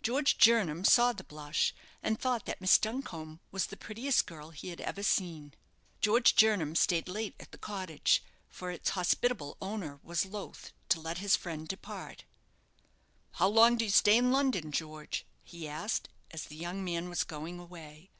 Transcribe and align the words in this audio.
George 0.00 0.38
Jernam 0.38 0.84
saw 0.86 1.12
the 1.12 1.24
blush, 1.24 1.74
and 2.00 2.20
thought 2.20 2.46
that 2.46 2.60
Miss 2.60 2.78
Duncombe 2.78 3.40
was 3.50 3.66
the 3.66 3.76
prettiest 3.76 4.24
girl 4.24 4.50
he 4.50 4.68
had 4.68 4.80
ever 4.80 5.02
seen. 5.02 5.54
George 6.00 6.36
Jernam 6.36 6.76
stayed 6.76 7.08
late 7.08 7.34
at 7.40 7.50
the 7.50 7.58
cottage, 7.58 8.22
for 8.48 8.70
its 8.70 8.90
hospitable 8.90 9.56
owner 9.60 9.98
was 10.04 10.24
loth 10.24 10.70
to 10.90 11.00
let 11.00 11.18
his 11.18 11.34
friend 11.34 11.66
depart. 11.66 12.22
"How 13.32 13.48
long 13.48 13.76
do 13.76 13.84
you 13.84 13.90
stay 13.90 14.16
in 14.16 14.30
London, 14.30 14.70
George?" 14.70 15.26
he 15.42 15.66
asked, 15.66 16.08
as 16.30 16.44
the 16.44 16.54
young 16.54 16.84
man 16.84 17.08
was 17.08 17.24
going 17.24 17.58
away. 17.58 18.12